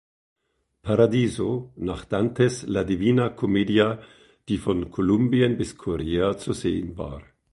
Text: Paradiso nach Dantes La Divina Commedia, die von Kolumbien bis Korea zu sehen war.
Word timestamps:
Paradiso 0.81 1.73
nach 1.75 2.05
Dantes 2.05 2.63
La 2.65 2.83
Divina 2.83 3.29
Commedia, 3.29 4.01
die 4.49 4.57
von 4.57 4.89
Kolumbien 4.89 5.57
bis 5.57 5.77
Korea 5.77 6.39
zu 6.39 6.53
sehen 6.53 6.97
war. 6.97 7.21